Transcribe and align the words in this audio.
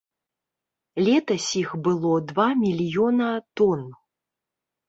Летась 1.07 1.51
іх 1.61 1.69
было 1.87 2.13
два 2.31 2.47
мільёна 2.63 3.29
тон. 3.63 3.85